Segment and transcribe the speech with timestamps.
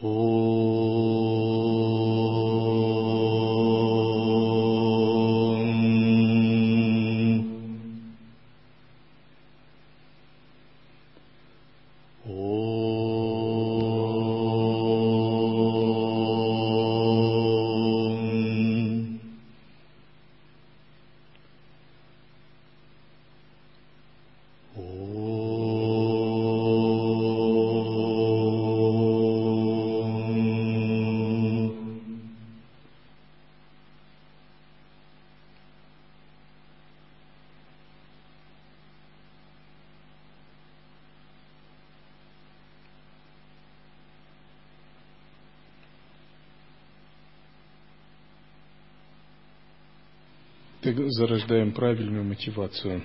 [0.00, 0.45] Так
[51.16, 53.02] зарождаем правильную мотивацию.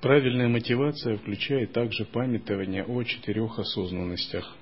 [0.00, 4.56] Правильная мотивация включает также памятование о четырех осознанностях.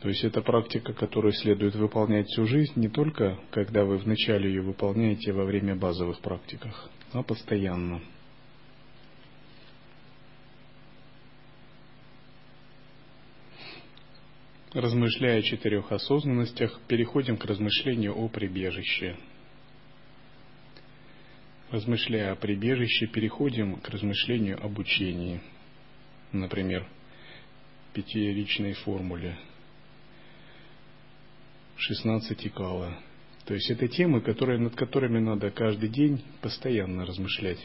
[0.00, 4.62] То есть это практика, которую следует выполнять всю жизнь, не только когда вы вначале ее
[4.62, 8.02] выполняете во время базовых практиках, а постоянно–
[14.74, 19.16] Размышляя о четырех осознанностях, переходим к размышлению о прибежище.
[21.70, 25.40] Размышляя о прибежище, переходим к размышлению об учении.
[26.32, 26.88] Например,
[27.92, 29.38] пятияричной формуле
[31.76, 32.98] 16 кала.
[33.44, 37.64] То есть это темы, которые, над которыми надо каждый день постоянно размышлять.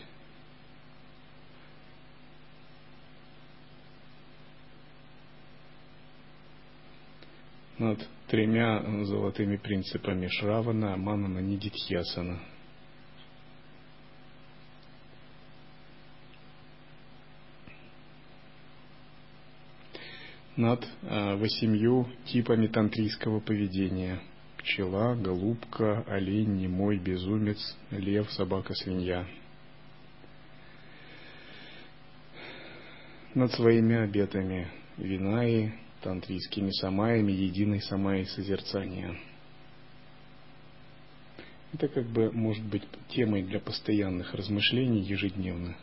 [7.80, 12.39] Над тремя золотыми принципами Шравана, Манана, Нидитьясана.
[20.59, 24.20] над а, восемью типами тантрийского поведения.
[24.58, 29.25] Пчела, голубка, олень, немой, безумец, лев, собака, свинья.
[33.33, 34.67] Над своими обетами
[34.98, 39.17] Винаи, тантрийскими самаями единой самаи созерцания.
[41.73, 45.76] Это как бы может быть темой для постоянных размышлений ежедневно,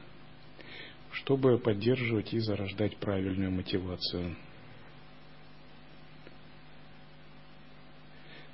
[1.13, 4.37] чтобы поддерживать и зарождать правильную мотивацию.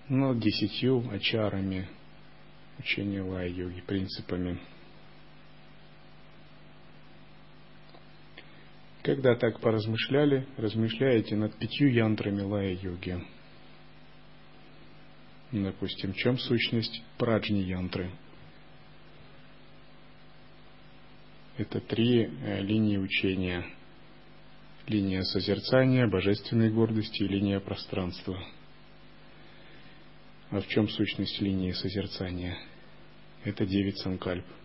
[0.09, 1.89] Над десятью ачарами
[2.79, 4.59] учения лай-йоги, принципами–
[9.03, 13.25] Когда так поразмышляли, размышляете над пятью янтрами лая-йоги.
[15.51, 18.12] Допустим, в чем сущность праджни янтры?
[21.59, 23.67] Это три э, линии учения.
[24.87, 28.39] Линия созерцания, божественной гордости и линия пространства.
[30.51, 32.57] А в чем сущность линии созерцания?
[33.45, 34.45] Это девять санкальп–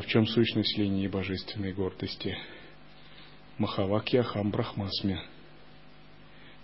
[0.00, 2.34] А в чем сущность линии божественной гордости?
[3.58, 5.20] Махавакья Хам Брахмасме.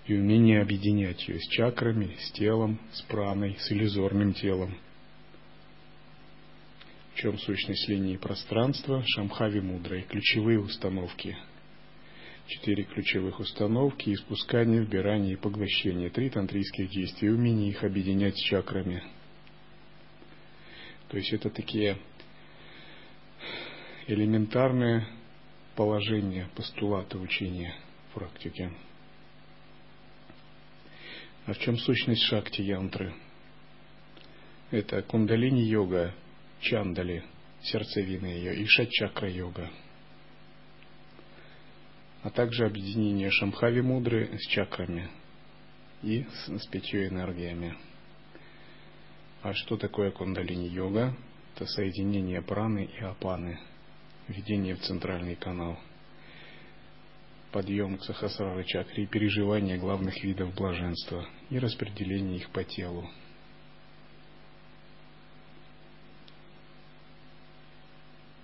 [0.06, 4.78] И умение объединять ее с чакрами, с телом, с праной, с иллюзорным телом.
[7.12, 9.04] В чем сущность линии пространства?
[9.06, 10.06] Шамхави мудрой.
[10.08, 11.36] Ключевые установки.
[12.46, 16.08] Четыре ключевых установки, испускание, вбирание и поглощение.
[16.08, 19.02] Три тантрийских действия, умение их объединять с чакрами.
[21.10, 21.98] То есть это такие
[24.06, 25.08] элементарное
[25.74, 27.74] положение, постулаты учения
[28.14, 28.72] практики.
[31.46, 33.14] А в чем сущность шакти янтры?
[34.70, 36.14] Это кундалини-йога,
[36.60, 37.24] чандали,
[37.62, 39.70] сердцевина ее, и шат-чакра-йога.
[42.22, 45.08] А также объединение шамхави мудры с чакрами
[46.02, 47.76] и с, с пятью энергиями.
[49.42, 51.14] А что такое кундалини-йога?
[51.54, 53.58] Это соединение праны и апаны–
[54.28, 55.78] введение в центральный канал,
[57.52, 63.08] подъем к сахасрары чакре и переживание главных видов блаженства и распределение их по телу.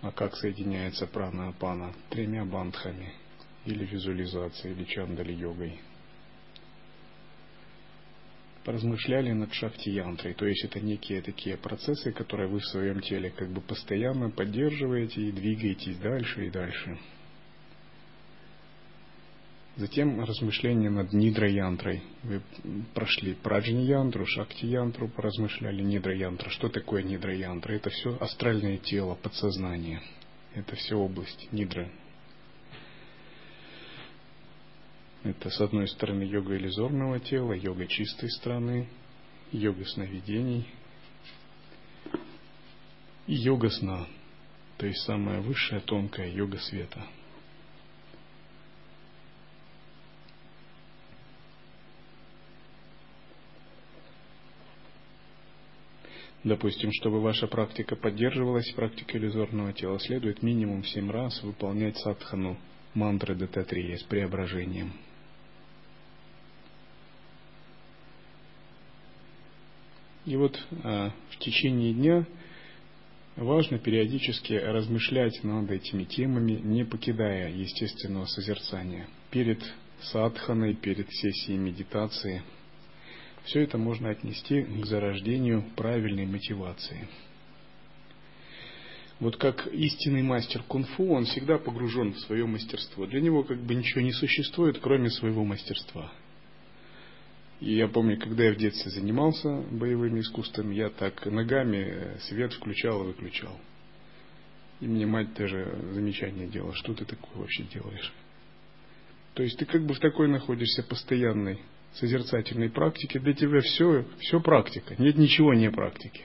[0.00, 1.94] А как соединяется прана апана?
[2.11, 3.12] Тремя бандхами,
[3.67, 5.81] или визуализацией, или чандали-йогой–
[8.64, 10.35] поразмышляли над шахти-янтрой.
[10.35, 15.23] То есть это некие такие процессы, которые вы в своем теле как бы постоянно поддерживаете
[15.23, 16.99] и двигаетесь дальше и дальше.
[19.76, 22.03] Затем размышления над нидра-янтрой.
[22.25, 22.43] Вы
[22.93, 26.50] прошли праджни-янтру, шакти-янтру, поразмышляли нидра-янтра.
[26.50, 27.73] Что такое нидра-янтра?
[27.73, 30.03] Это все астральное тело, подсознание.
[30.55, 31.91] Это все область нидра.
[35.25, 38.89] Это, с одной стороны, йога иллюзорного тела, йога чистой стороны,
[39.53, 40.67] йога сновидений
[43.27, 44.07] и йога сна,
[44.79, 47.07] то есть самая высшая тонкая йога света–
[56.45, 62.59] Допустим, чтобы ваша практика поддерживалась, практика иллюзорного тела, следует минимум 7 раз выполнять садхану
[62.95, 64.93] мантры ДТ-3 с преображением.
[70.27, 72.27] И вот а, в течение дня
[73.37, 79.09] важно периодически размышлять над этими темами, не покидая естественного созерцания.
[79.31, 79.63] Перед
[80.01, 82.43] садханой, перед сессией медитации–
[83.45, 87.09] все это можно отнести к зарождению правильной мотивации.
[89.21, 93.07] Вот как истинный мастер кунг-фу, он всегда погружен в свое мастерство.
[93.07, 96.13] Для него как бы ничего не существует, кроме своего мастерства.
[97.62, 103.05] И я помню, когда я в детстве занимался боевыми искусствами, я так ногами свет включал
[103.05, 103.56] и выключал.
[104.81, 108.12] И мне мать даже замечание делала, что ты такое вообще делаешь.
[109.35, 111.61] То есть ты как бы в такой находишься постоянной
[111.94, 116.23] созерцательной практики, для тебя все, все практика, нет ничего не практики.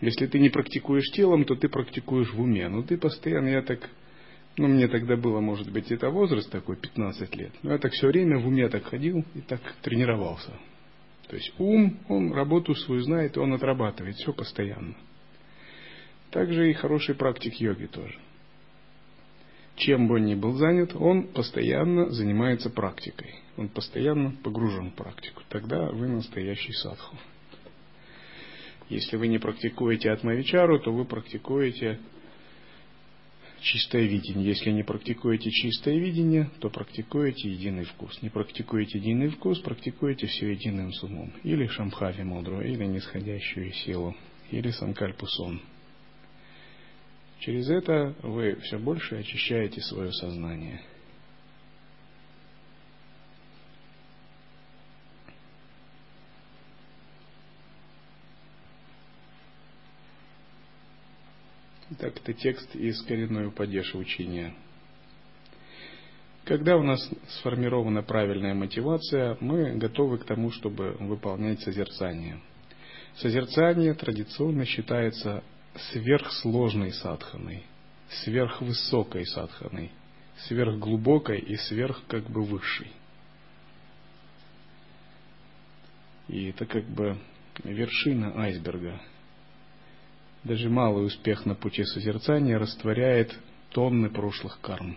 [0.00, 2.68] Если ты не практикуешь телом, то ты практикуешь в уме.
[2.68, 3.90] Но ты постоянно, я так,
[4.56, 8.08] ну мне тогда было, может быть, это возраст такой, 15 лет, но я так все
[8.08, 10.52] время в уме так ходил и так тренировался.
[11.28, 14.94] То есть ум, он работу свою знает, он отрабатывает все постоянно.
[16.30, 18.18] Также и хороший практик йоги тоже.
[19.76, 25.42] Чем бы он ни был занят, он постоянно занимается практикой он постоянно погружен в практику.
[25.48, 27.16] Тогда вы настоящий садху.
[28.88, 31.98] Если вы не практикуете атмавичару, то вы практикуете
[33.60, 34.46] чистое видение.
[34.46, 38.20] Если не практикуете чистое видение, то практикуете единый вкус.
[38.22, 41.32] Не практикуете единый вкус, практикуете все единым сумом.
[41.42, 44.16] Или шамхави мудру, или нисходящую силу,
[44.50, 45.60] или санкальпусон.
[47.40, 50.80] Через это вы все больше очищаете свое сознание–
[61.98, 64.54] Так, это текст из коренной упадеши учения.
[66.44, 67.00] Когда у нас
[67.38, 72.40] сформирована правильная мотивация, мы готовы к тому, чтобы выполнять созерцание.
[73.16, 75.42] Созерцание традиционно считается
[75.92, 77.64] сверхсложной садханой,
[78.24, 79.90] сверхвысокой садханой,
[80.46, 82.92] сверхглубокой и сверх как бы высшей.
[86.28, 87.16] И это как бы
[87.64, 89.00] вершина айсберга–
[90.46, 93.36] даже малый успех на пути созерцания растворяет
[93.70, 94.96] тонны прошлых карм.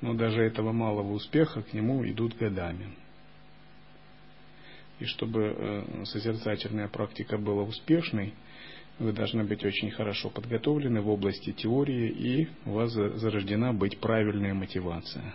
[0.00, 2.88] Но даже этого малого успеха к нему идут годами.
[4.98, 8.32] И чтобы э, созерцательная практика была успешной,
[8.98, 14.54] вы должны быть очень хорошо подготовлены в области теории, и у вас зарождена быть правильная
[14.54, 15.34] мотивация.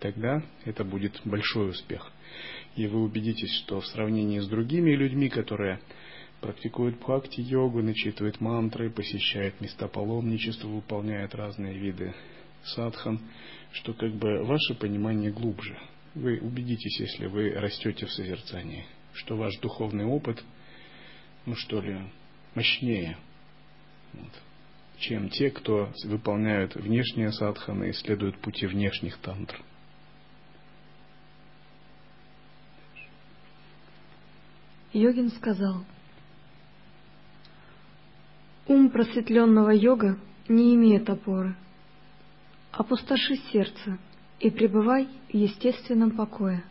[0.00, 2.12] Тогда это будет большой успех.
[2.76, 5.80] И вы убедитесь, что в сравнении с другими людьми, которые
[6.40, 12.14] практикует бхакти-йогу, начитывает мантры, посещает места паломничества, выполняет разные виды
[12.64, 13.20] садхан,
[13.72, 15.78] что как бы ваше понимание глубже.
[16.14, 20.42] Вы убедитесь, если вы растете в созерцании, что ваш духовный опыт,
[21.46, 22.00] ну что ли,
[22.54, 23.16] мощнее,
[24.12, 24.32] вот,
[24.98, 29.62] чем те, кто выполняют внешние садханы и следуют пути внешних тантр.
[34.92, 35.84] Йогин сказал–
[38.70, 40.16] Ум просветленного йога
[40.48, 41.56] не имеет опоры.
[42.70, 43.98] Опустоши сердце
[44.38, 46.62] и пребывай в естественном покое.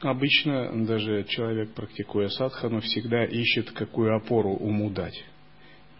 [0.00, 5.24] Обычно даже человек, практикуя садхану, всегда ищет, какую опору уму дать.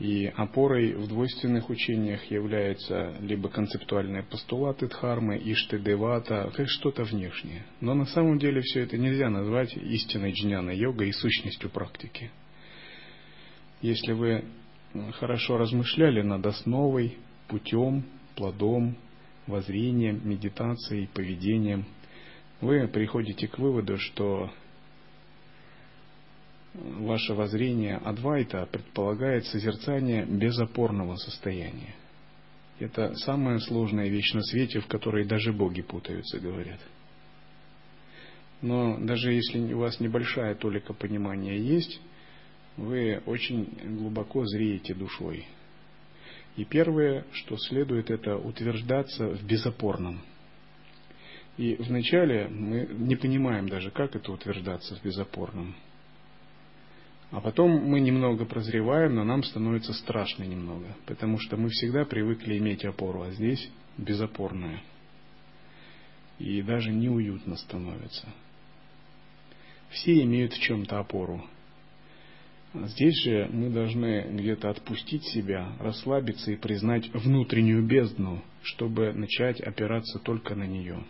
[0.00, 7.66] И опорой в двойственных учениях являются либо концептуальные постулаты дхармы, ишты девата, как что-то внешнее.
[7.80, 12.32] Но на самом деле все это нельзя назвать истинной джняна йога и сущностью практики
[13.82, 14.44] если вы
[15.18, 18.04] хорошо размышляли над основой, путем,
[18.36, 18.96] плодом,
[19.46, 21.84] воззрением, медитацией, поведением,
[22.60, 24.50] вы приходите к выводу, что
[26.74, 31.94] ваше воззрение Адвайта предполагает созерцание безопорного состояния.
[32.78, 36.80] Это самая сложная вещь на свете, в которой даже боги путаются, говорят.
[38.60, 42.00] Но даже если у вас небольшая толика понимания есть,
[42.76, 43.64] вы очень
[43.98, 45.46] глубоко зреете душой.
[46.56, 50.20] И первое, что следует, это утверждаться в безопорном.
[51.56, 55.74] И вначале мы не понимаем даже, как это утверждаться в безопорном.
[57.30, 62.58] А потом мы немного прозреваем, но нам становится страшно немного, потому что мы всегда привыкли
[62.58, 64.82] иметь опору, а здесь безопорная.
[66.38, 68.28] И даже неуютно становится.
[69.90, 71.42] Все имеют в чем-то опору.
[72.74, 80.18] Здесь же мы должны где-то отпустить себя, расслабиться и признать внутреннюю бездну, чтобы начать опираться
[80.18, 81.04] только на нее.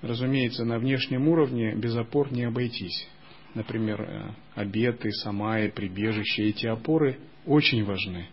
[0.00, 3.08] Разумеется, на внешнем уровне без опор не обойтись.
[3.54, 8.28] Например, э, обеты, самаи, прибежище, эти опоры очень важны.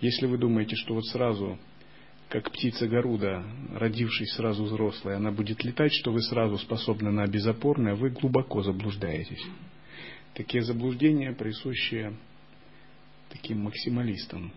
[0.00, 1.58] Если вы думаете, что вот сразу,
[2.28, 7.94] как птица Гаруда, родившись сразу взрослой, она будет летать, что вы сразу способны на безопорное,
[7.94, 9.44] вы глубоко заблуждаетесь.
[10.34, 12.12] Такие заблуждения присущи
[13.30, 14.52] таким максималистам.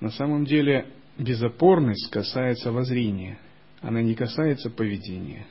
[0.00, 0.86] На самом деле
[1.18, 3.38] безопорность касается воззрения,
[3.80, 5.46] она не касается поведения.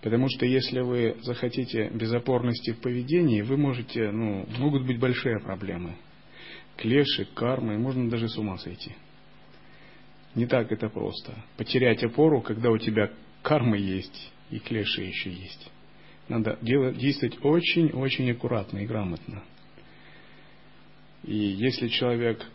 [0.00, 5.96] Потому что если вы захотите безопорности в поведении, вы можете, ну, могут быть большие проблемы.
[6.78, 8.94] Клеши, кармы, можно даже с ума сойти.
[10.34, 11.44] Не так это просто.
[11.58, 13.10] Потерять опору, когда у тебя
[13.42, 15.70] кармы есть и клеши еще есть.
[16.30, 19.42] Надо делать, действовать очень-очень аккуратно и грамотно.
[21.24, 22.46] И если человек,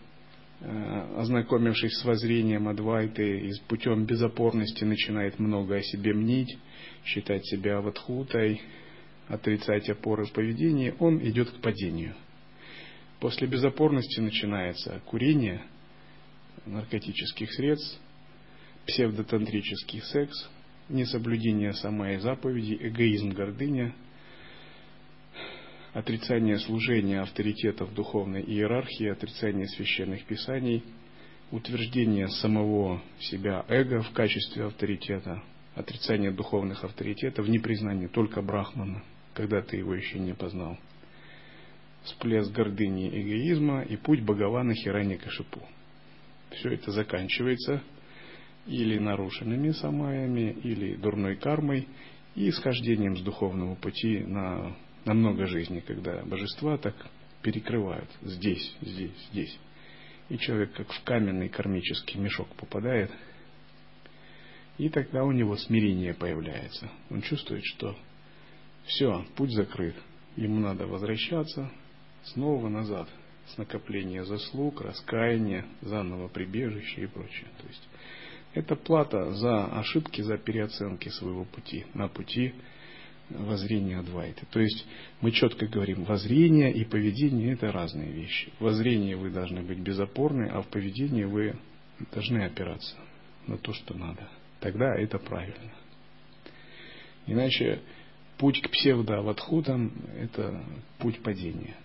[0.61, 6.57] э, ознакомившись с воззрением Адвайты и с путем безопорности, начинает много о себе мнить,
[7.03, 8.61] считать себя аватхутой,
[9.27, 12.15] отрицать опоры в поведении, он идет к падению.
[13.19, 15.61] После безопорности начинается курение
[16.65, 17.99] наркотических средств,
[18.87, 20.49] псевдотантрический секс,
[20.89, 23.93] несоблюдение самой заповеди, эгоизм, гордыня,
[25.93, 30.83] отрицание служения авторитетов духовной иерархии, отрицание священных писаний,
[31.51, 35.41] утверждение самого себя эго в качестве авторитета,
[35.73, 40.77] отрицание духовных авторитетов, непризнание только Брахмана, когда ты его еще не познал,
[42.03, 45.61] всплеск гордыни и эгоизма и путь Бхагавана Хирани Кашипу.
[46.51, 47.81] Все это заканчивается–
[48.65, 51.87] или нарушенными самаями, или дурной кармой,
[52.35, 56.95] и исхождением с духовного пути на, на много жизней, когда божества так
[57.41, 59.57] перекрывают здесь, здесь, здесь.
[60.29, 63.11] И человек как в каменный кармический мешок попадает,
[64.77, 66.89] и тогда у него смирение появляется.
[67.09, 67.95] Он чувствует, что
[68.85, 69.95] все, путь закрыт,
[70.35, 71.71] ему надо возвращаться
[72.23, 73.07] снова назад,
[73.47, 77.47] с накопления заслуг, раскаяния, заново прибежище и прочее.
[77.61, 77.87] То есть
[78.55, 82.53] это плата за ошибки, за переоценки своего пути, на пути
[83.29, 84.45] воззрения Адвайты.
[84.49, 84.85] То есть
[85.19, 88.51] мы четко говорим, воззрение и поведение это разные вещи.
[88.59, 91.55] В воззрении вы должны быть безопорны, а в поведении вы
[92.13, 92.95] должны опираться
[93.45, 94.29] на то, что надо.
[94.61, 95.73] Тогда это правильно.
[97.27, 97.81] Иначе
[98.37, 100.63] путь к псевдо-аватхутам– это
[100.99, 101.75] путь падения.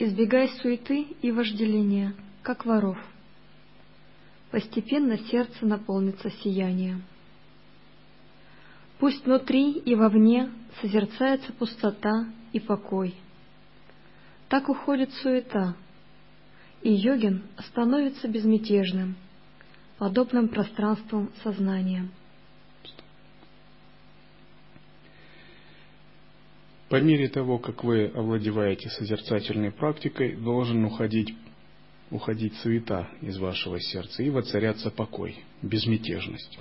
[0.00, 2.98] Избегай суеты и вожделения, как воров.
[4.52, 7.02] Постепенно сердце наполнится сиянием.
[9.00, 10.50] Пусть внутри и вовне
[10.80, 13.14] созерцается пустота и покой.
[14.48, 15.74] Так уходит суета,
[16.82, 19.16] и йогин становится безмятежным,
[19.98, 22.08] подобным пространством сознания.
[26.88, 31.34] По мере того, как вы овладеваете созерцательной практикой, должен уходить,
[32.10, 36.58] уходить суета из вашего сердца и воцаряться покой, безмятежность.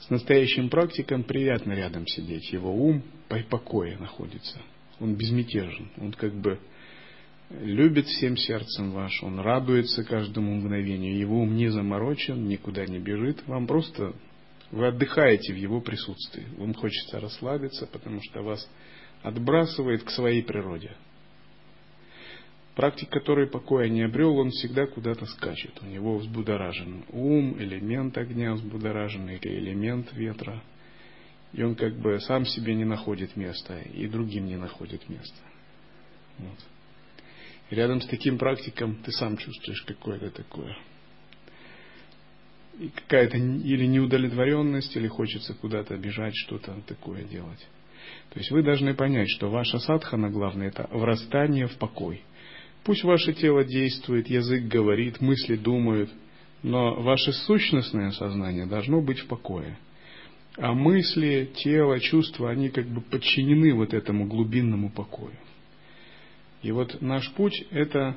[0.00, 2.52] С настоящим практиком приятно рядом сидеть.
[2.52, 4.58] Его ум по покое находится.
[4.98, 5.90] Он безмятежен.
[5.98, 6.58] Он как бы
[7.50, 9.22] любит всем сердцем ваш.
[9.22, 11.16] Он радуется каждому мгновению.
[11.16, 13.46] Его ум не заморочен, никуда не бежит.
[13.46, 14.14] Вам просто
[14.72, 16.46] вы отдыхаете в его присутствии.
[16.56, 18.68] Вам хочется расслабиться, потому что вас
[19.22, 20.92] отбрасывает к своей природе.
[22.74, 25.78] Практик, который покоя не обрел, он всегда куда-то скачет.
[25.82, 30.62] У него взбудоражен ум, элемент огня взбудоражен или элемент ветра.
[31.52, 35.42] И он как бы сам себе не находит места, и другим не находит места.
[36.38, 36.58] Вот.
[37.70, 40.76] И рядом с таким практиком ты сам чувствуешь какое-то такое.
[42.78, 47.66] И какая-то или неудовлетворенность, или хочется куда-то бежать, что-то такое делать.
[48.30, 52.22] То есть вы должны понять, что ваша садхана, главное, это врастание в покой.
[52.84, 56.10] Пусть ваше тело действует, язык говорит, мысли думают,
[56.62, 59.76] но ваше сущностное сознание должно быть в покое.
[60.56, 65.34] А мысли, тело, чувства, они как бы подчинены вот этому глубинному покою.
[66.62, 68.16] И вот наш путь– это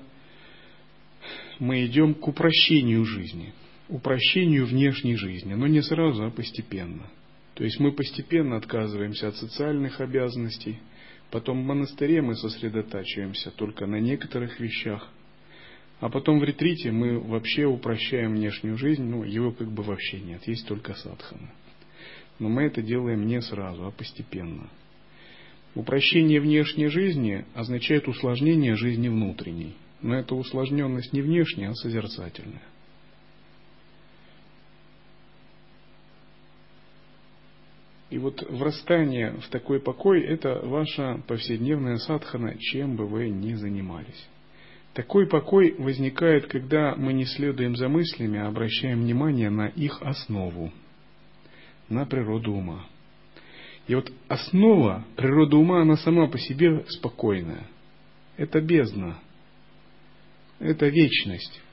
[1.59, 3.53] мы идем к упрощению жизни,
[3.87, 7.03] упрощению внешней жизни, но не сразу, а постепенно.
[7.55, 10.79] То есть мы постепенно отказываемся от социальных обязанностей,
[11.29, 15.07] потом в монастыре мы сосредотачиваемся только на некоторых вещах,
[15.99, 20.45] а потом в ретрите мы вообще упрощаем внешнюю жизнь, ну, его как бы вообще нет,
[20.47, 21.53] есть только садхана.
[22.39, 24.69] Но мы это делаем не сразу, а постепенно.
[25.75, 29.75] Упрощение внешней жизни означает усложнение жизни внутренней.
[30.01, 32.61] Но эта усложненность не внешняя, а созерцательная.
[38.13, 44.29] И вот врастание в такой покой– это ваша повседневная садхана, чем бы вы ни занимались.
[44.93, 50.71] Такой покой возникает, когда мы не следуем за мыслями, а обращаем внимание на их основу,
[51.89, 52.85] на природу ума.
[53.87, 57.65] И вот основа природы ума, она сама по себе спокойная.
[58.37, 59.17] Это бездна,
[60.59, 61.63] это вечность.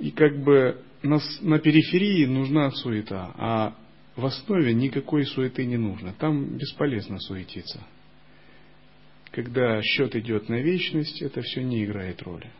[0.00, 3.76] И как бы на, периферии нужна суета, а
[4.16, 6.12] в основе никакой суеты не нужно.
[6.12, 7.80] Там бесполезно суетиться.
[9.30, 12.50] Когда счет идет на вечность, это все не играет роли.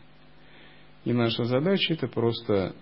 [1.05, 2.75] И наша задача это просто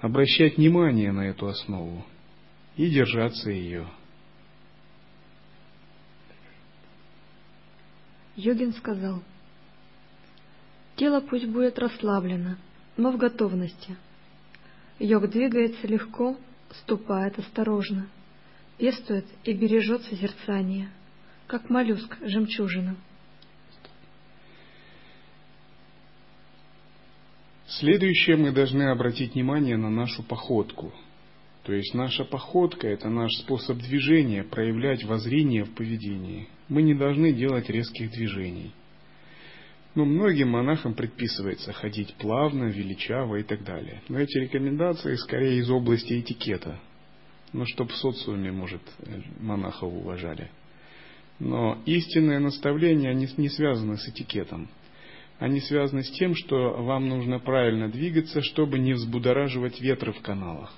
[0.00, 2.04] обращать внимание на эту основу
[2.76, 3.88] и держаться ее.
[8.36, 9.22] Йогин сказал,
[10.94, 12.56] тело пусть будет расслаблено,
[12.96, 13.96] но в готовности.
[15.00, 16.36] Йог двигается легко,
[16.82, 18.08] ступает осторожно,
[18.78, 20.90] пестует и бережет созерцание,
[21.46, 22.96] как моллюск жемчужину.
[27.66, 30.92] Следующее мы должны обратить внимание на нашу походку.
[31.64, 37.32] То есть наша походка– это наш способ движения, проявлять воззрение в поведении– мы не должны
[37.32, 38.72] делать резких движений.
[39.98, 44.00] Но многим монахам предписывается ходить плавно, величаво и так далее.
[44.08, 46.78] Но эти рекомендации скорее из области этикета.
[47.52, 48.80] Ну, чтобы в социуме, может,
[49.40, 50.52] монахов уважали.
[51.40, 54.68] Но истинное наставление, они не связаны с этикетом.
[55.40, 60.72] Они связаны с тем, что вам нужно правильно двигаться, чтобы не взбудораживать ветры в каналах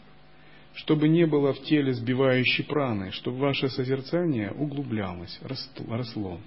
[0.73, 6.39] чтобы не было в теле сбивающей праны, чтобы ваше созерцание углублялось, росло.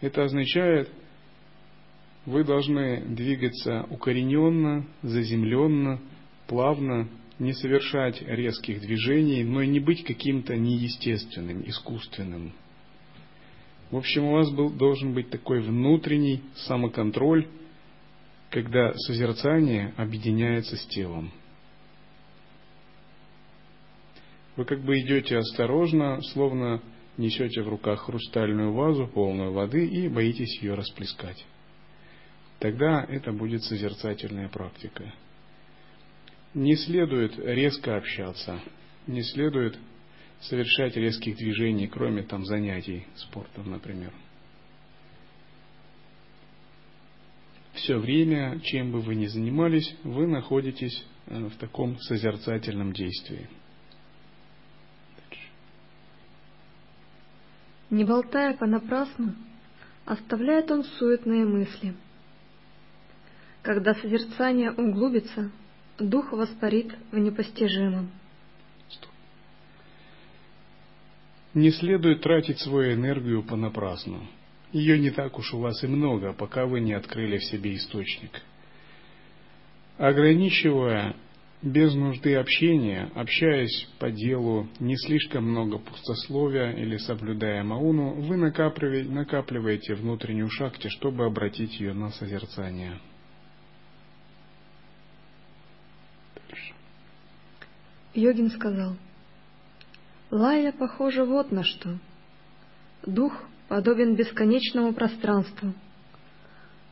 [0.00, 0.90] Это означает,
[2.26, 6.00] вы должны двигаться укорененно, заземленно,
[6.46, 12.52] плавно, не совершать резких движений, но и не быть каким-то неестественным, искусственным.
[13.90, 17.48] В общем, у вас был, должен быть такой внутренний самоконтроль,
[18.50, 21.32] когда созерцание объединяется с телом.
[24.56, 26.82] Вы как бы идете осторожно, словно
[27.16, 31.44] несете в руках хрустальную вазу, полную воды, и боитесь ее расплескать.
[32.60, 35.12] Тогда это будет созерцательная практика.
[36.54, 38.60] Не следует резко общаться,
[39.06, 39.76] не следует
[40.40, 44.12] совершать резких движений, кроме там занятий спортом, например.
[47.74, 53.48] Все время, чем бы вы ни занимались, вы находитесь э, в таком созерцательном действии–
[57.90, 59.34] Не болтая понапрасну,
[60.04, 61.94] оставляет он суетные мысли.
[63.62, 65.50] Когда созерцание углубится,
[65.98, 68.10] дух воспарит в непостижимом.
[71.52, 74.26] Не следует тратить свою энергию понапрасну.
[74.72, 78.40] Ее не так уж у вас и много, пока вы не открыли в себе источник.
[79.98, 81.16] Ограничивая
[81.60, 89.94] без нужды общения, общаясь по делу, не слишком много пустословия или соблюдая мауну, вы накапливаете,
[89.96, 92.98] внутреннюю шакти, чтобы обратить ее на созерцание.
[98.14, 98.96] Йогин сказал,
[100.30, 101.98] Лая похожа вот на что.
[103.04, 103.32] Дух
[103.68, 105.74] подобен бесконечному пространству.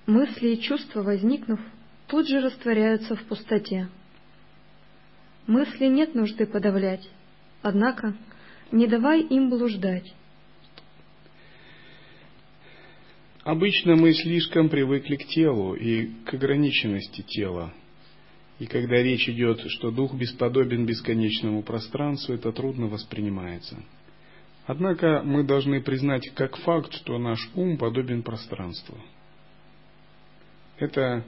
[0.07, 1.61] Мысли и чувства, возникнув,
[2.07, 3.89] тут же растворяются в пустоте.
[5.47, 7.09] Мысли нет нужды подавлять,
[7.63, 8.15] однако
[8.73, 10.15] не давай им блуждать.
[13.45, 17.73] Обычно мы слишком привыкли к телу и к ограниченности тела.
[18.59, 23.77] И когда речь идет, что дух бесподобен бесконечному пространству, это трудно воспринимается.
[24.67, 28.99] Однако мы должны признать как факт, что наш ум подобен пространству.
[30.79, 31.25] Это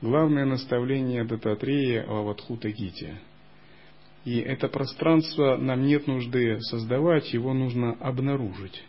[0.00, 3.18] главное наставление Дататрея Аватхута Гити.
[4.24, 8.82] И это пространство нам нет нужды создавать, его нужно обнаружить.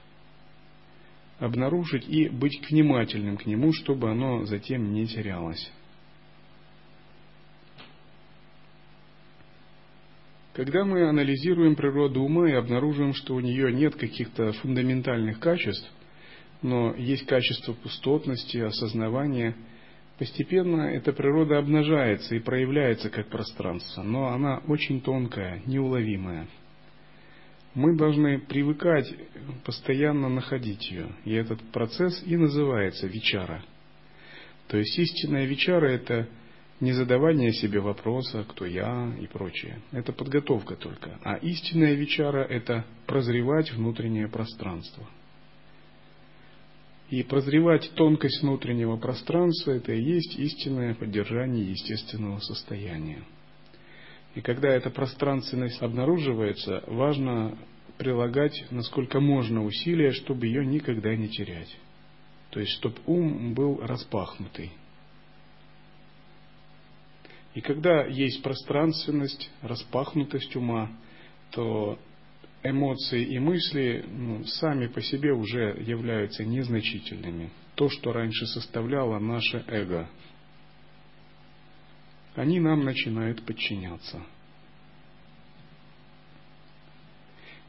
[1.40, 5.72] Обнаружить и быть внимательным к нему, чтобы оно затем не терялось.
[10.54, 15.90] Когда мы анализируем природу ума и обнаруживаем, что у нее нет каких-то фундаментальных качеств,
[16.62, 19.56] но есть качество пустотности, осознавания,
[20.20, 26.48] постепенно эта природа обнажается и проявляется как пространство, но она очень тонкая, неуловимая.
[27.74, 29.08] Мы должны привыкать
[29.64, 33.64] постоянно находить ее, и этот процесс и называется вечара.
[34.68, 36.28] То есть истинная вечара– это–
[36.82, 39.80] не задавание себе вопроса, кто я и прочее.
[39.92, 41.20] Это подготовка только.
[41.24, 45.08] А истинная вечара– это прозревать внутреннее пространство.
[47.12, 53.24] И прозревать тонкость внутреннего пространства– это и есть истинное поддержание естественного состояния.
[54.34, 57.60] И когда эта пространственность обнаруживается, важно
[58.00, 61.78] прилагать насколько можно усилия, чтобы ее никогда не терять.
[62.50, 64.72] То есть, чтобы ум был распахнутый.
[67.54, 70.90] И когда есть пространственность, распахнутость ума,
[71.52, 72.00] то
[72.64, 77.50] эмоции и мысли ну, сами по себе уже являются незначительными.
[77.76, 80.10] То, что раньше составляло наше эго,
[82.36, 84.22] они нам начинают подчиняться.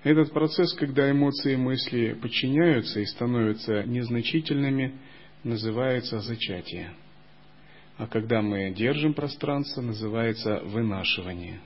[0.04, 4.98] Этот процесс, когда эмоции и мысли подчиняются и становятся незначительными,
[5.42, 6.92] называется зачатие–
[7.98, 11.60] а когда мы держим пространство, называется вынашивание.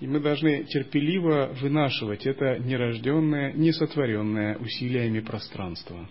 [0.00, 6.08] И мы должны терпеливо вынашивать это нерожденное, несотворенное усилиями пространство.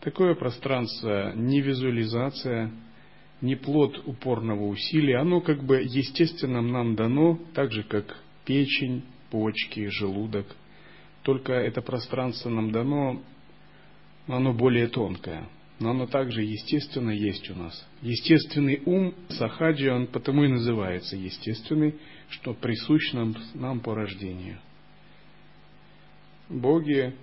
[0.00, 2.70] Такое пространство не визуализация,
[3.42, 9.88] не плод упорного усилия, оно как бы естественно нам дано, так же как печень, почки,
[9.88, 10.46] желудок.
[11.22, 13.20] Только это пространство нам дано,
[14.28, 15.46] оно более тонкое–
[15.78, 17.86] но оно также естественно есть у нас.
[18.00, 21.96] Естественный ум, сахаджи, он потому и называется естественный,
[22.30, 24.58] что присущ нам, нам по рождению.
[26.48, 27.14] Боги,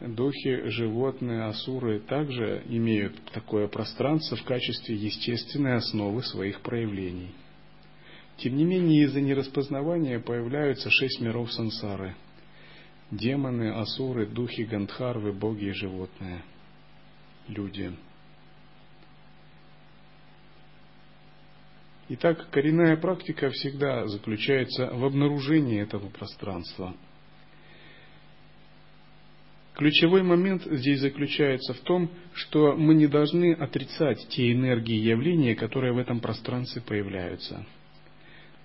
[0.00, 7.30] духи, животные, асуры также имеют такое пространство в качестве естественной основы своих проявлений.
[8.38, 12.16] Тем не менее, из-за нераспознавания появляются шесть миров сансары.
[13.10, 16.42] Демоны, асуры, духи, гандхарвы, боги и животные–
[17.48, 17.92] люди.
[22.12, 26.92] Итак, коренная практика всегда заключается в обнаружении этого пространства.
[29.76, 35.54] Ключевой момент здесь заключается в том, что мы не должны отрицать те энергии и явления,
[35.54, 37.64] которые в этом пространстве появляются.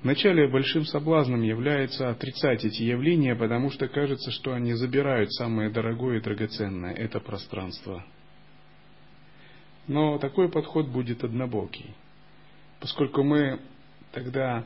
[0.01, 6.17] Вначале большим соблазном является отрицать эти явления, потому что кажется, что они забирают самое дорогое
[6.17, 8.03] и драгоценное– это пространство–
[9.87, 11.93] но такой подход будет однобокий,
[12.79, 13.59] поскольку мы
[14.11, 14.65] тогда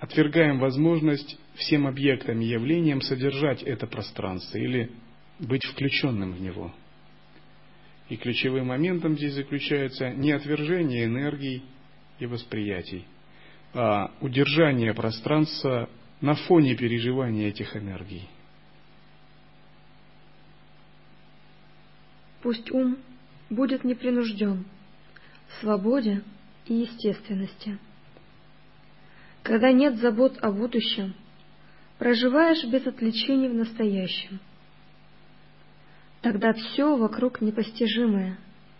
[0.00, 4.90] отвергаем возможность всем объектам и явлениям содержать это пространство или
[5.38, 6.72] быть включенным в него.
[8.08, 11.62] И ключевым моментом здесь заключается не отвержение энергий
[12.18, 13.06] и восприятий,
[13.72, 15.88] а удержание пространства
[16.20, 18.28] на фоне переживания этих энергий.
[22.42, 22.98] Пусть ум
[23.50, 24.64] будет непринужден,
[25.48, 26.22] в свободе
[26.66, 27.78] и естественности.
[29.42, 31.14] Когда нет забот о будущем,
[31.98, 34.40] проживаешь без отвлечений в настоящем.
[36.22, 38.38] Тогда все вокруг непостижимое,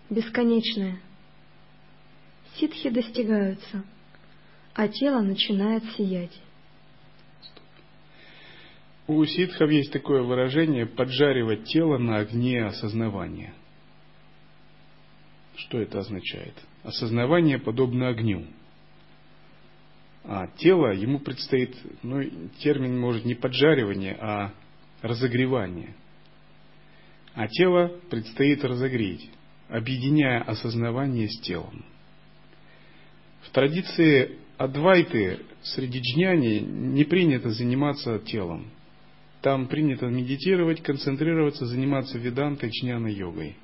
[0.09, 0.99] бесконечное.
[2.55, 3.85] Ситхи достигаются,
[4.73, 6.41] а тело начинает сиять.
[9.07, 13.53] У ситхов есть такое выражение «поджаривать тело на огне осознавания».
[15.57, 16.55] Что это означает?
[16.83, 18.47] Осознавание подобно огню.
[20.25, 22.23] А тело, ему предстоит, ну,
[22.61, 24.53] термин может не поджаривание, а
[25.03, 25.95] разогревание.
[27.35, 29.31] А тело предстоит разогреть,
[29.69, 31.85] объединяя осознавание с телом.
[33.43, 38.71] В традиции Адвайты среди джняни не принято заниматься телом.
[39.43, 43.57] Там принято медитировать, концентрироваться, заниматься ведантой, джняной йогой.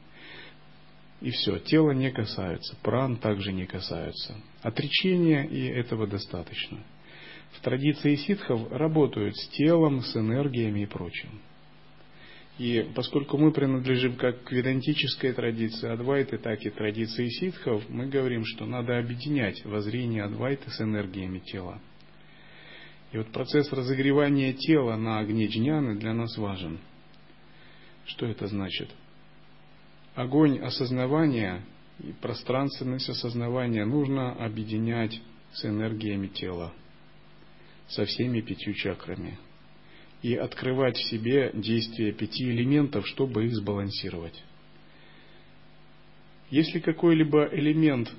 [1.21, 4.37] И все, тело не касается, пран также не касаются.
[4.63, 6.79] Отречения и этого достаточно.
[7.53, 11.41] в традиции ситхов работают с телом, с энергиями и прочим.
[12.59, 18.45] И поскольку мы принадлежим как к ведантической традиции Адвайты, так и традиции ситхов, мы говорим,
[18.45, 21.81] что надо объединять воззрение Адвайты с энергиями тела.
[23.13, 26.79] И вот процесс разогревания тела на огне джняны для нас важен.
[28.05, 28.91] Что это значит?
[30.15, 31.63] Огонь осознавания
[32.01, 35.21] и пространственность осознавания нужно объединять
[35.53, 36.73] с энергиями тела,
[37.89, 39.39] со всеми пятью чакрами,
[40.23, 44.43] и открывать в себе действие пяти элементов, чтобы их сбалансировать.
[46.51, 48.11] Если какой-либо элемент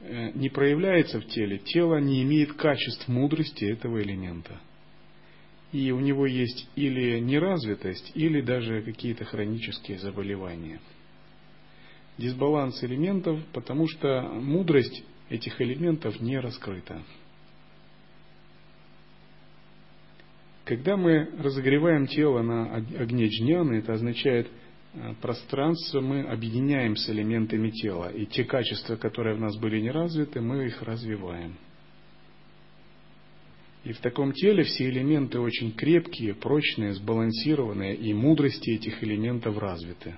[0.00, 4.60] Э, не проявляется в теле, тело не имеет качеств мудрости этого элемента.
[5.72, 10.80] И у него есть или неразвитость, или даже какие-то хронические заболевания.
[12.18, 17.02] Дисбаланс элементов, потому что мудрость этих элементов не раскрыта.
[20.64, 24.50] Когда мы разогреваем тело на огне джняны, это означает–
[24.94, 29.90] Э, пространство мы объединяем с элементами тела, и те качества, которые в нас были не
[29.90, 31.56] развиты, мы их развиваем.
[33.84, 40.16] И в таком теле все элементы очень крепкие, прочные, сбалансированные, и мудрости этих элементов развиты.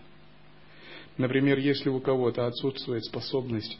[1.17, 3.79] Например, если у кого-то отсутствует способность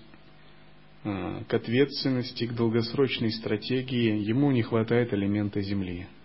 [1.05, 6.07] э, к ответственности, к долгосрочной стратегии, ему не хватает элемента Земли–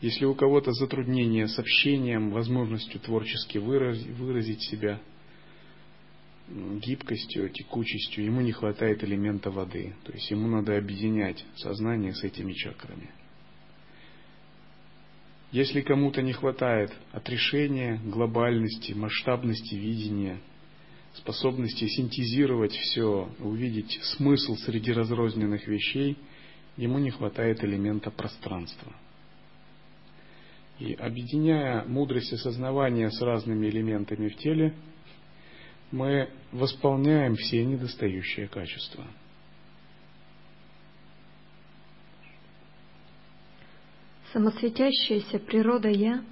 [0.00, 5.00] если у кого-то затруднения с общением, возможностью творчески выразить себя,
[6.48, 9.94] гибкостью, текучестью, ему не хватает элемента воды.
[10.04, 13.10] То есть ему надо объединять сознание с этими чакрами.
[15.50, 20.38] Если кому-то не хватает отрешения, глобальности, масштабности видения,
[21.14, 26.16] способности синтезировать все, увидеть смысл среди разрозненных вещей,
[26.76, 28.92] ему не хватает элемента пространства–
[30.78, 34.74] и объединяя мудрость и сознавание с разными элементами в теле,
[35.90, 39.04] мы восполняем все недостающие качества.
[44.32, 46.22] Самосветящаяся природа «Я»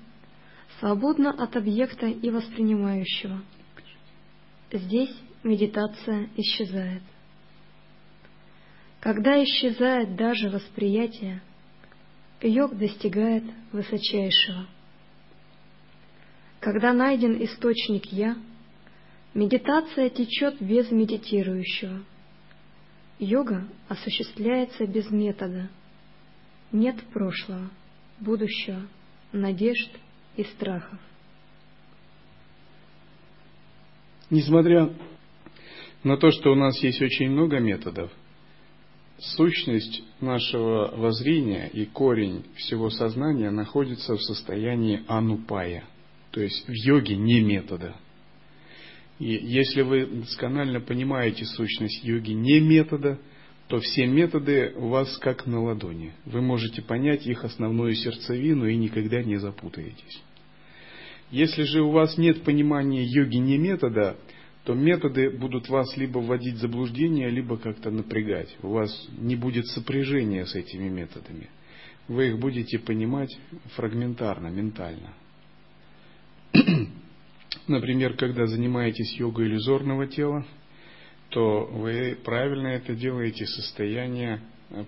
[0.79, 3.43] свободна от объекта и воспринимающего.
[4.71, 7.03] Здесь медитация исчезает.
[9.01, 11.43] Когда исчезает даже восприятие–
[12.43, 14.67] йог достигает высочайшего.
[16.61, 18.37] Когда найден источник «я»,
[19.35, 22.03] медитация течет без медитирующего.
[23.19, 25.69] Йога осуществляется без метода.
[26.73, 27.71] Нет прошлого,
[28.20, 28.83] будущего,
[29.33, 29.90] надежд
[30.37, 30.98] и страхов.
[34.31, 34.92] Несмотря
[36.02, 38.11] на то, что у нас есть очень много методов–
[39.18, 45.85] сущность нашего воззрения и корень всего сознания находится в состоянии анупая,
[46.31, 47.96] то есть в йоге не метода.
[49.18, 53.18] И если вы досконально понимаете сущность йоги не метода,
[53.68, 56.12] то все методы у вас как на ладони.
[56.24, 60.22] Вы можете понять их основную сердцевину и никогда не запутаетесь.
[61.31, 64.16] Если же у вас нет понимания йоги не метода,
[64.64, 68.57] то методы будут вас либо вводить в заблуждение, либо как-то напрягать.
[68.62, 71.48] У вас не будет сопряжения с этими методами.
[72.07, 73.37] Вы их будете понимать
[73.74, 75.14] фрагментарно, ментально.
[77.66, 80.46] Например, когда занимаетесь йогой иллюзорного тела,
[81.31, 84.41] то вы правильно это делаете в состоянии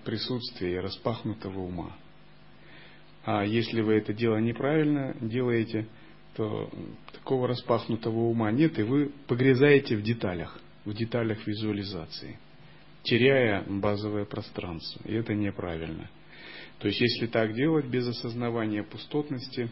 [0.05, 1.95] присутствия распахнутого ума.
[3.25, 5.87] А если вы это дело неправильно делаете–
[6.39, 6.69] что
[7.11, 12.39] такого распахнутого ума нет, и вы погрязаете в деталях, в деталях визуализации,
[13.03, 15.01] теряя базовое пространство.
[15.03, 16.09] И это неправильно.
[16.77, 19.69] То есть, если так делать без осознавания пустотности,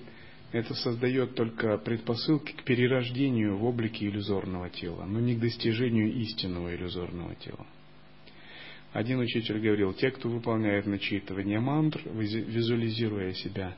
[0.51, 6.73] это создает только предпосылки к перерождению в облике иллюзорного тела, но не к достижению истинного
[6.73, 7.65] иллюзорного тела.
[8.93, 13.75] Один учитель говорил, те, кто выполняет начитывание мантр, визуализируя себя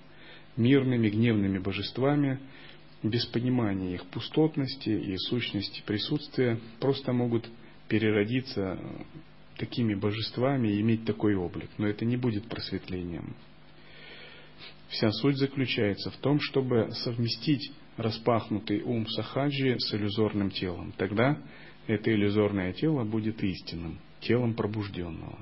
[0.56, 2.40] мирными, гневными божествами,
[3.02, 7.50] без понимания их пустотности и сущности присутствия, просто могут
[7.88, 8.80] переродиться
[9.58, 11.70] такими божествами и иметь такой облик.
[11.78, 13.36] Но это не будет просветлением.
[14.90, 20.94] Вся суть заключается в том, чтобы совместить распахнутый ум сахаджи с иллюзорным телом.
[20.98, 21.38] Тогда
[21.86, 25.38] это иллюзорное тело будет истинным, телом пробужденного.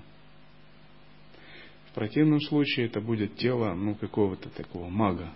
[1.90, 5.34] В противном случае это будет тело ну, какого-то такого мага,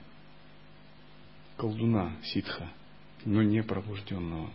[1.56, 2.70] колдуна ситха,
[3.24, 4.52] но не пробужденного.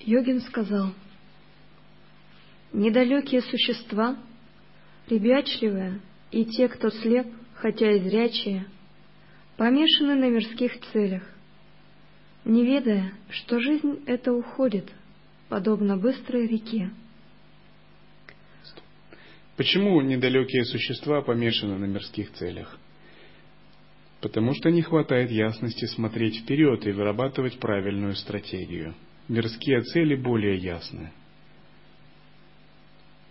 [0.00, 0.92] Йогин сказал,
[2.72, 4.16] недалекие существа,
[5.08, 8.66] ребячливые и те, кто слеп, хотя и зрячие,
[9.56, 11.22] помешаны на мирских целях,
[12.44, 14.90] не ведая, что жизнь эта уходит,
[15.48, 16.90] подобно быстрой реке.
[19.56, 22.78] Почему недалекие существа помешаны на мирских целях?
[24.20, 28.94] Потому что не хватает ясности смотреть вперед и вырабатывать правильную стратегию.
[29.28, 31.10] Мирские цели более ясны.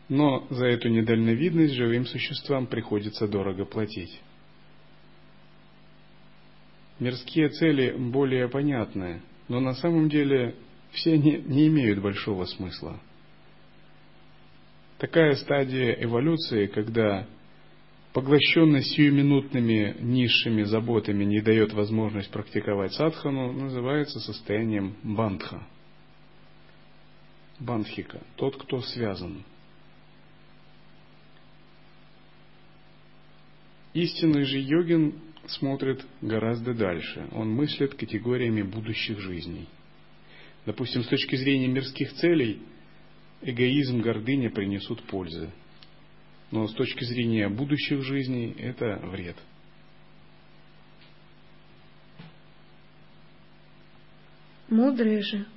[0.09, 4.21] Но за эту недальновидность живым существам приходится дорого платить.
[6.99, 10.55] Мирские цели более понятны, но на самом деле
[10.91, 12.99] все они не имеют большого смысла.
[14.97, 17.27] Такая стадия эволюции, когда
[18.13, 25.67] поглощенность сиюминутными низшими заботами не дает возможность практиковать садхану, называется состоянием бандха.
[27.59, 29.43] Бандхика, тот, кто связан.
[33.97, 35.15] Истинный же йогин
[35.47, 37.27] смотрит гораздо дальше.
[37.31, 39.67] Он мыслит категориями будущих жизней.
[40.67, 42.61] Допустим, с точки зрения мирских целей–
[43.41, 45.49] эгоизм, гордыня принесут пользы.
[46.51, 49.35] Но с точки зрения будущих жизней это вред.
[54.69, 55.47] Мудрые же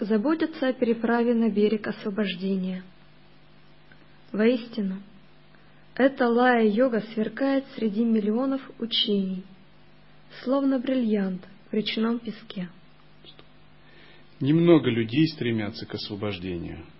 [0.00, 2.82] заботятся о переправе на берег освобождения.
[4.32, 5.00] Воистину,
[5.96, 9.44] эта лая-йога сверкает среди миллионов учений,
[10.42, 12.68] словно бриллиант в речном песке.
[14.40, 16.84] Немного людей стремятся к освобождению–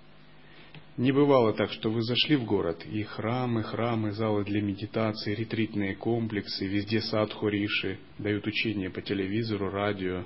[0.96, 5.94] не бывало так, что вы зашли в город, и храмы, храмы, залы для медитации, ретритные
[5.94, 10.24] комплексы, везде садху риши, дают учения по телевизору, радио,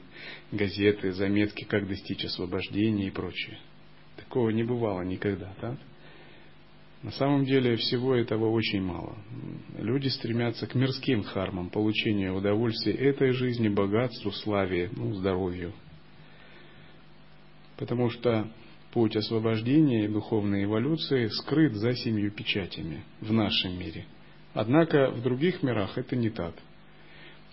[0.52, 3.58] газеты, заметки, как достичь освобождения и прочее.
[4.16, 5.76] Такого не бывало никогда, да?
[7.02, 9.16] На самом деле всего этого очень мало.
[9.78, 15.72] Люди стремятся к мирским хармам, получению удовольствия этой жизни, богатству, славе, ну, здоровью.
[17.76, 18.50] Потому что
[18.92, 24.04] Путь освобождения и духовной эволюции скрыт за семью печатями в нашем мире.
[24.52, 26.54] Однако в других мирах это не так.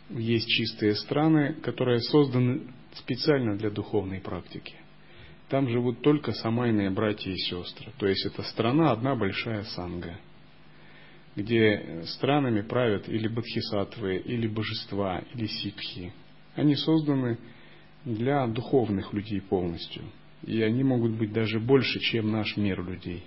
[0.10, 4.76] Есть чистые страны, которые созданы специально для духовной практики.
[5.50, 7.92] Там живут только самайные братья и сестры.
[7.98, 10.18] То есть это страна одна большая санга,
[11.36, 16.14] где странами правят или бодхисаттвы, или божества, или ситхи.
[16.56, 17.38] Они созданы
[18.04, 20.04] для духовных людей полностью–
[20.44, 23.24] и они могут быть даже больше, чем наш мир людей.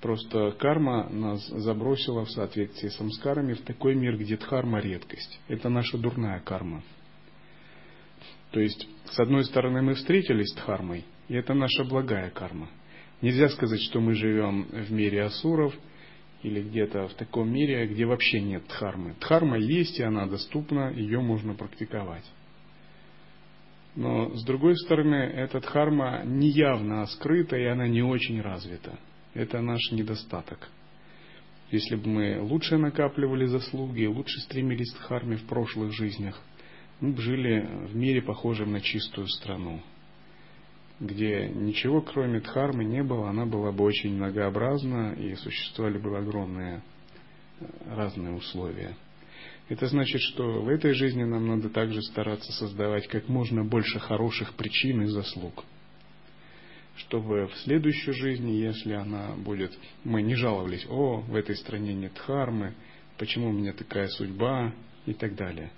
[0.00, 5.40] Просто карма нас забросила в соответствии с самскарами в такой мир, где дхарма редкость.
[5.46, 6.82] Это наша дурная карма.
[8.52, 12.68] То есть, с одной стороны, мы встретились с дхармой, и это наша благая карма.
[13.22, 15.74] Нельзя сказать, что мы живем в мире асуров
[16.42, 19.14] или где-то в таком мире, где вообще нет дхармы.
[19.20, 22.30] Дхарма есть, и она доступна, ее можно практиковать.
[23.94, 28.98] Но, с другой стороны, эта дхарма неявно скрыта, и она не очень развита.
[29.34, 30.68] Это наш недостаток.
[31.70, 36.38] Если бы мы лучше накапливали заслуги, лучше стремились к дхарме в прошлых жизнях,
[37.02, 39.82] мы бы жили в мире, похожем на чистую страну,
[41.00, 46.80] где ничего кроме дхармы не было, она была бы очень многообразна и существовали бы огромные
[47.58, 48.94] э, разные условия.
[49.68, 54.54] Это значит, что в этой жизни нам надо также стараться создавать как можно больше хороших
[54.54, 55.64] причин и заслуг.
[56.98, 62.16] Чтобы в следующей жизни, если она будет, мы не жаловались, о, в этой стране нет
[62.16, 62.74] хармы,
[63.18, 64.72] почему у меня такая судьба
[65.06, 65.72] и так далее.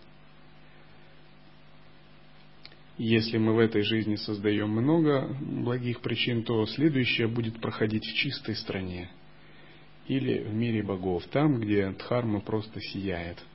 [2.96, 8.54] Если мы в этой жизни создаем много благих причин, то следующая будет проходить в чистой
[8.54, 9.10] стране
[10.06, 13.38] или в мире богов, там, где дхарма просто сияет–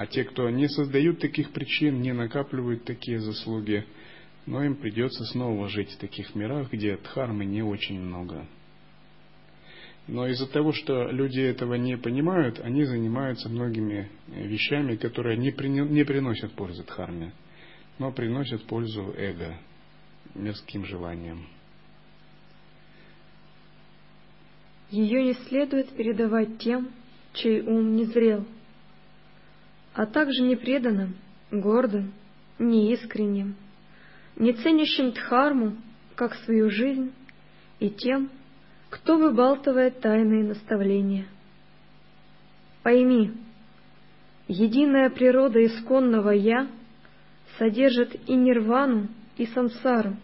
[0.00, 3.84] а те, кто не создают таких причин, не накапливают такие заслуги,
[4.46, 8.46] но им придется снова жить в таких мирах, где дхармы не очень много.
[10.06, 16.52] Но из-за того, что люди этого не понимают, они занимаются многими вещами, которые не приносят
[16.52, 17.32] пользы дхарме,
[18.00, 19.54] но приносят пользу эго,
[20.34, 21.46] мирским желаниям.
[24.90, 26.90] Ее не следует передавать тем,
[27.34, 28.44] чей ум не зрел–
[29.94, 31.16] а также непреданным,
[31.50, 32.12] гордым,
[32.58, 33.56] неискренним,
[34.36, 35.76] не ценящим Дхарму,
[36.14, 37.12] как свою жизнь,
[37.80, 38.30] и тем,
[38.88, 41.26] кто выбалтывает тайные наставления.
[42.82, 43.32] Пойми,
[44.48, 46.68] единая природа исконного «Я»
[47.58, 50.16] содержит и нирвану, и сансару.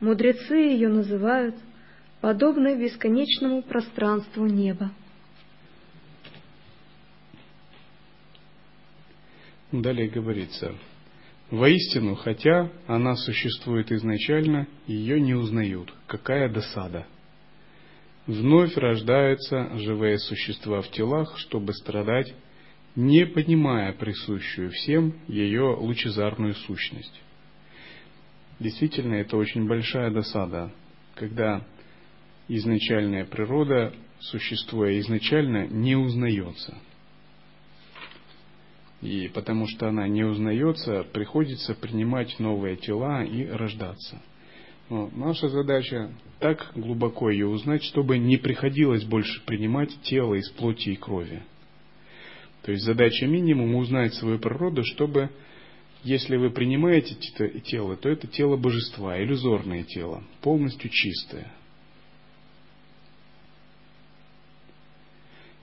[0.00, 1.56] Мудрецы ее называют
[2.20, 4.90] подобной бесконечному пространству неба.
[9.70, 10.74] Далее говорится,
[11.50, 15.92] воистину, хотя она существует изначально, ее не узнают.
[16.06, 17.06] Какая досада!
[18.26, 22.34] Вновь рождаются живые существа в телах, чтобы страдать,
[22.96, 27.22] не понимая присущую всем ее лучезарную сущность.
[28.58, 30.72] Действительно, это очень большая досада,
[31.14, 31.64] когда
[32.48, 36.76] изначальная природа, существуя изначально, не узнается–
[39.00, 44.20] и потому что она не узнается, приходится принимать новые тела и рождаться.
[44.90, 46.10] Но наша задача
[46.40, 51.42] так глубоко ее узнать, чтобы не приходилось больше принимать тело из плоти и крови.
[52.62, 55.30] То есть задача минимум узнать свою природу, чтобы,
[56.02, 57.14] если вы принимаете
[57.60, 61.52] тело, то это тело божества, иллюзорное тело, полностью чистое.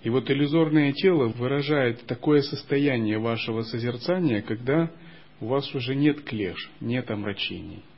[0.03, 4.91] И вот иллюзорное тело выражает такое состояние вашего созерцания, когда
[5.39, 7.83] у вас уже нет клеш, нет омрачений–